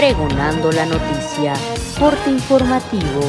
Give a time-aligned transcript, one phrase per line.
[0.00, 1.52] Pregonando la noticia.
[1.98, 3.20] Corte informativo.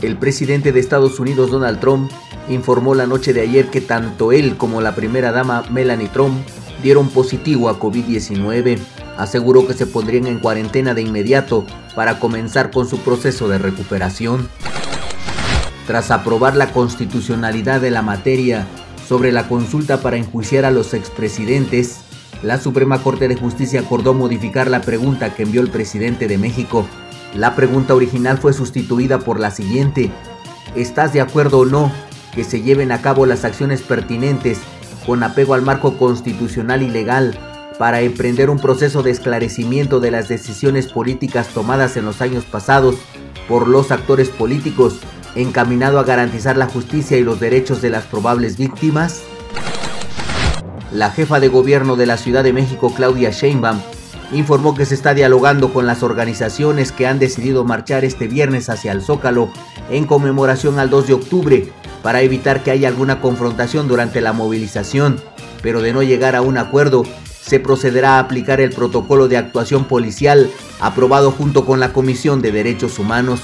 [0.00, 2.10] El presidente de Estados Unidos, Donald Trump,
[2.48, 6.42] informó la noche de ayer que tanto él como la primera dama, Melanie Trump,
[6.82, 8.78] dieron positivo a COVID-19.
[9.18, 14.48] Aseguró que se pondrían en cuarentena de inmediato para comenzar con su proceso de recuperación.
[15.86, 18.66] Tras aprobar la constitucionalidad de la materia
[19.06, 21.98] sobre la consulta para enjuiciar a los expresidentes,
[22.42, 26.86] la Suprema Corte de Justicia acordó modificar la pregunta que envió el presidente de México.
[27.34, 30.10] La pregunta original fue sustituida por la siguiente.
[30.74, 31.92] ¿Estás de acuerdo o no
[32.34, 34.58] que se lleven a cabo las acciones pertinentes
[35.06, 37.38] con apego al marco constitucional y legal
[37.78, 42.96] para emprender un proceso de esclarecimiento de las decisiones políticas tomadas en los años pasados
[43.48, 45.00] por los actores políticos
[45.34, 49.22] encaminado a garantizar la justicia y los derechos de las probables víctimas?
[50.92, 53.80] La jefa de gobierno de la Ciudad de México, Claudia Sheinbaum,
[54.32, 58.92] informó que se está dialogando con las organizaciones que han decidido marchar este viernes hacia
[58.92, 59.50] el Zócalo
[59.90, 61.72] en conmemoración al 2 de octubre
[62.02, 65.18] para evitar que haya alguna confrontación durante la movilización,
[65.62, 67.04] pero de no llegar a un acuerdo,
[67.40, 72.52] se procederá a aplicar el protocolo de actuación policial aprobado junto con la Comisión de
[72.52, 73.40] Derechos Humanos.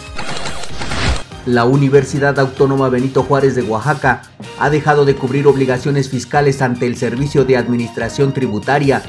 [1.47, 4.23] La Universidad Autónoma Benito Juárez de Oaxaca
[4.59, 9.03] ha dejado de cubrir obligaciones fiscales ante el Servicio de Administración Tributaria,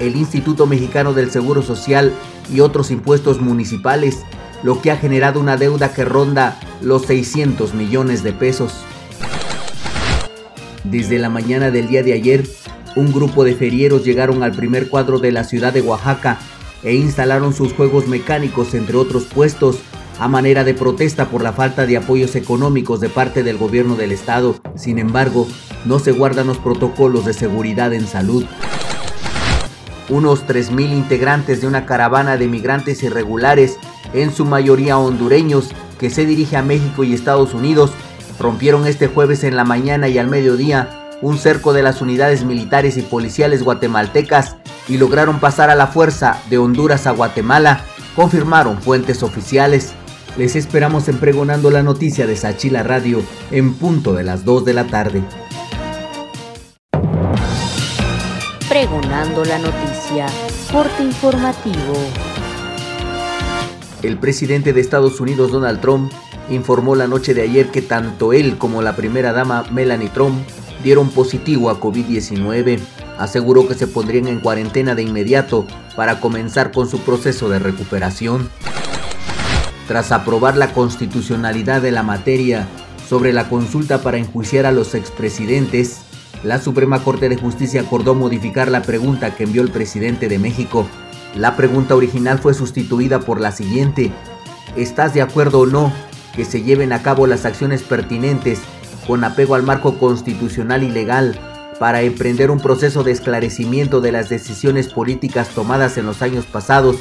[0.00, 2.12] el Instituto Mexicano del Seguro Social
[2.52, 4.22] y otros impuestos municipales,
[4.62, 8.72] lo que ha generado una deuda que ronda los 600 millones de pesos.
[10.84, 12.46] Desde la mañana del día de ayer,
[12.94, 16.38] un grupo de ferieros llegaron al primer cuadro de la ciudad de Oaxaca
[16.82, 19.80] e instalaron sus juegos mecánicos entre otros puestos
[20.18, 24.12] a manera de protesta por la falta de apoyos económicos de parte del gobierno del
[24.12, 24.56] estado.
[24.74, 25.46] Sin embargo,
[25.84, 28.44] no se guardan los protocolos de seguridad en salud.
[30.08, 33.76] Unos 3.000 integrantes de una caravana de migrantes irregulares,
[34.12, 37.92] en su mayoría hondureños, que se dirige a México y Estados Unidos,
[38.38, 42.96] rompieron este jueves en la mañana y al mediodía un cerco de las unidades militares
[42.96, 44.56] y policiales guatemaltecas
[44.88, 47.80] y lograron pasar a la fuerza de Honduras a Guatemala,
[48.14, 49.94] confirmaron fuentes oficiales.
[50.38, 54.74] Les esperamos en Pregonando la Noticia de Sachila Radio en punto de las 2 de
[54.74, 55.22] la tarde.
[58.68, 60.26] Pregonando la Noticia,
[60.70, 61.94] corte informativo.
[64.02, 66.12] El presidente de Estados Unidos, Donald Trump,
[66.50, 70.46] informó la noche de ayer que tanto él como la primera dama, Melanie Trump,
[70.84, 72.78] dieron positivo a COVID-19.
[73.16, 75.66] Aseguró que se pondrían en cuarentena de inmediato
[75.96, 78.50] para comenzar con su proceso de recuperación.
[79.88, 82.66] Tras aprobar la constitucionalidad de la materia
[83.08, 86.00] sobre la consulta para enjuiciar a los expresidentes,
[86.42, 90.86] la Suprema Corte de Justicia acordó modificar la pregunta que envió el presidente de México.
[91.36, 94.10] La pregunta original fue sustituida por la siguiente.
[94.76, 95.92] ¿Estás de acuerdo o no
[96.34, 98.60] que se lleven a cabo las acciones pertinentes
[99.06, 101.38] con apego al marco constitucional y legal
[101.78, 106.96] para emprender un proceso de esclarecimiento de las decisiones políticas tomadas en los años pasados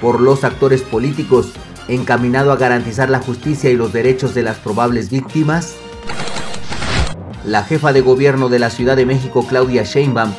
[0.00, 1.52] por los actores políticos
[1.88, 5.74] encaminado a garantizar la justicia y los derechos de las probables víctimas?
[7.44, 10.32] La jefa de gobierno de la Ciudad de México, Claudia Sheinbaum,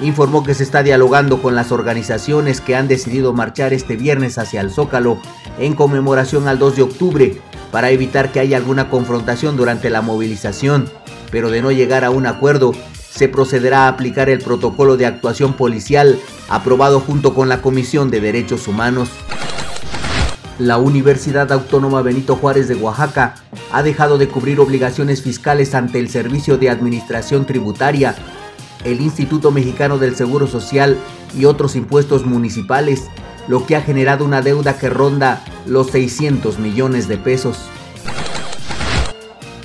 [0.00, 4.60] informó que se está dialogando con las organizaciones que han decidido marchar este viernes hacia
[4.60, 5.18] el Zócalo
[5.58, 7.40] en conmemoración al 2 de octubre
[7.70, 10.88] para evitar que haya alguna confrontación durante la movilización,
[11.30, 12.72] pero de no llegar a un acuerdo,
[13.10, 18.20] se procederá a aplicar el protocolo de actuación policial aprobado junto con la Comisión de
[18.20, 19.10] Derechos Humanos.
[20.58, 23.34] La Universidad Autónoma Benito Juárez de Oaxaca
[23.72, 28.14] ha dejado de cubrir obligaciones fiscales ante el Servicio de Administración Tributaria,
[28.84, 30.96] el Instituto Mexicano del Seguro Social
[31.36, 33.08] y otros impuestos municipales,
[33.48, 37.58] lo que ha generado una deuda que ronda los 600 millones de pesos.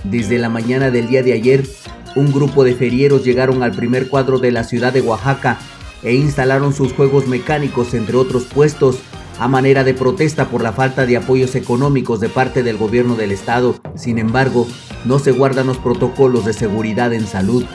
[0.03, 1.67] Desde la mañana del día de ayer,
[2.15, 5.59] un grupo de ferieros llegaron al primer cuadro de la ciudad de Oaxaca
[6.01, 8.97] e instalaron sus juegos mecánicos entre otros puestos
[9.39, 13.31] a manera de protesta por la falta de apoyos económicos de parte del gobierno del
[13.31, 13.75] estado.
[13.95, 14.67] Sin embargo,
[15.05, 17.65] no se guardan los protocolos de seguridad en salud.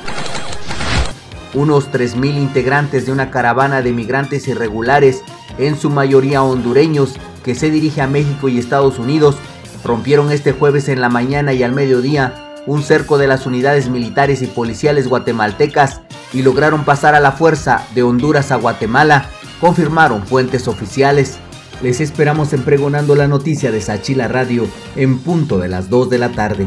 [1.54, 5.22] Unos 3.000 integrantes de una caravana de migrantes irregulares,
[5.58, 7.14] en su mayoría hondureños,
[7.44, 9.36] que se dirige a México y Estados Unidos,
[9.84, 14.42] rompieron este jueves en la mañana y al mediodía un cerco de las unidades militares
[14.42, 16.00] y policiales guatemaltecas
[16.32, 19.26] y lograron pasar a la fuerza de Honduras a Guatemala,
[19.60, 21.38] confirmaron fuentes oficiales.
[21.82, 24.66] Les esperamos en Pregonando la Noticia de Sachila Radio
[24.96, 26.66] en punto de las 2 de la tarde.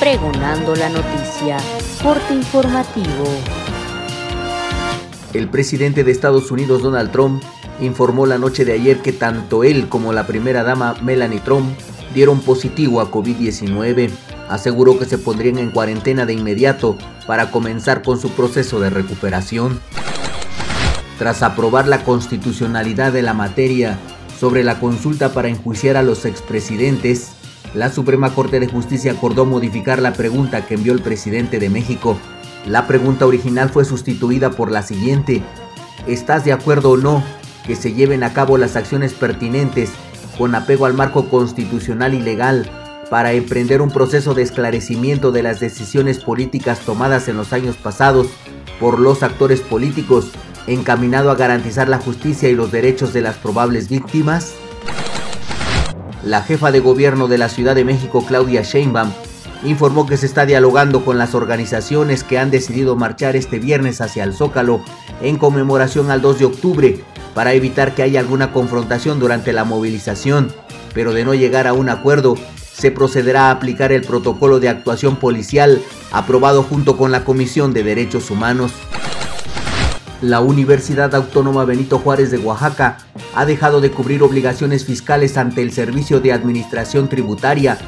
[0.00, 1.58] Pregonando la Noticia,
[2.02, 3.24] corte informativo.
[5.32, 7.42] El presidente de Estados Unidos, Donald Trump,
[7.80, 11.68] informó la noche de ayer que tanto él como la primera dama, Melanie Trump,
[12.14, 14.10] dieron positivo a COVID-19.
[14.48, 16.98] Aseguró que se pondrían en cuarentena de inmediato
[17.28, 19.80] para comenzar con su proceso de recuperación.
[21.20, 23.96] Tras aprobar la constitucionalidad de la materia
[24.40, 27.34] sobre la consulta para enjuiciar a los expresidentes,
[27.74, 32.18] la Suprema Corte de Justicia acordó modificar la pregunta que envió el presidente de México
[32.66, 35.42] la pregunta original fue sustituida por la siguiente.
[36.06, 37.22] ¿Estás de acuerdo o no
[37.66, 39.90] que se lleven a cabo las acciones pertinentes
[40.36, 42.70] con apego al marco constitucional y legal
[43.08, 48.28] para emprender un proceso de esclarecimiento de las decisiones políticas tomadas en los años pasados
[48.78, 50.30] por los actores políticos
[50.72, 54.54] encaminado a garantizar la justicia y los derechos de las probables víctimas?
[56.24, 59.10] La jefa de gobierno de la Ciudad de México, Claudia Sheinbaum,
[59.64, 64.24] informó que se está dialogando con las organizaciones que han decidido marchar este viernes hacia
[64.24, 64.80] el Zócalo
[65.20, 70.52] en conmemoración al 2 de octubre para evitar que haya alguna confrontación durante la movilización,
[70.94, 72.36] pero de no llegar a un acuerdo,
[72.72, 75.82] se procederá a aplicar el protocolo de actuación policial
[76.12, 78.72] aprobado junto con la Comisión de Derechos Humanos.
[80.22, 82.98] La Universidad Autónoma Benito Juárez de Oaxaca
[83.34, 87.78] ha dejado de cubrir obligaciones fiscales ante el Servicio de Administración Tributaria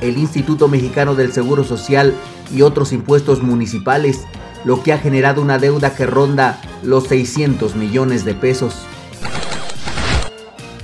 [0.00, 2.14] el Instituto Mexicano del Seguro Social
[2.54, 4.24] y otros impuestos municipales,
[4.64, 8.74] lo que ha generado una deuda que ronda los 600 millones de pesos.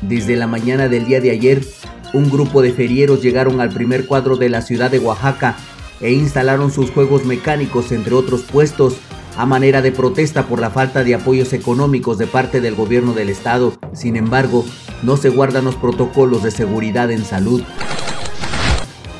[0.02, 1.64] Desde la mañana del día de ayer,
[2.12, 5.56] un grupo de ferieros llegaron al primer cuadro de la ciudad de Oaxaca
[6.00, 8.96] e instalaron sus juegos mecánicos entre otros puestos
[9.36, 13.30] a manera de protesta por la falta de apoyos económicos de parte del gobierno del
[13.30, 13.72] estado.
[13.92, 14.64] Sin embargo,
[15.02, 17.62] no se guardan los protocolos de seguridad en salud.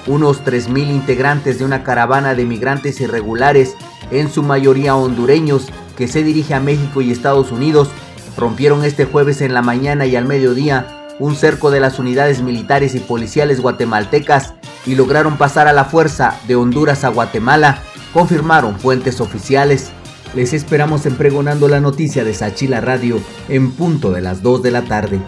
[0.07, 3.77] Unos 3.000 integrantes de una caravana de migrantes irregulares,
[4.11, 7.91] en su mayoría hondureños, que se dirige a México y Estados Unidos,
[8.37, 12.95] rompieron este jueves en la mañana y al mediodía un cerco de las unidades militares
[12.95, 14.55] y policiales guatemaltecas
[14.87, 17.83] y lograron pasar a la fuerza de Honduras a Guatemala,
[18.13, 19.93] confirmaron fuentes oficiales.
[20.35, 24.71] Les esperamos en Pregonando la Noticia de Sachila Radio en punto de las 2 de
[24.71, 25.21] la tarde.